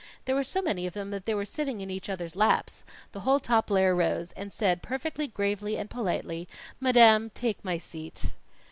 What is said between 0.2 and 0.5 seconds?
There were